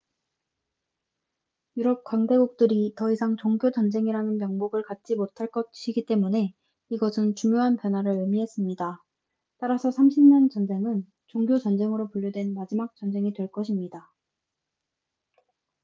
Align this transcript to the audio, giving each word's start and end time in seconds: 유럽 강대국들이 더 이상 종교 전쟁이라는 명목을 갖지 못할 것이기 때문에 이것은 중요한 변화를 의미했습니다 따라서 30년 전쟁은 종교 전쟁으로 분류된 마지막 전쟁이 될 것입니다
유럽 1.77 2.03
강대국들이 2.05 2.95
더 2.97 3.11
이상 3.11 3.35
종교 3.37 3.69
전쟁이라는 3.69 4.37
명목을 4.39 4.81
갖지 4.81 5.13
못할 5.15 5.47
것이기 5.51 6.07
때문에 6.07 6.55
이것은 6.89 7.35
중요한 7.35 7.77
변화를 7.77 8.13
의미했습니다 8.21 8.97
따라서 9.59 9.89
30년 9.89 10.51
전쟁은 10.51 11.05
종교 11.27 11.59
전쟁으로 11.59 12.07
분류된 12.09 12.55
마지막 12.55 12.95
전쟁이 12.95 13.31
될 13.31 13.51
것입니다 13.51 14.09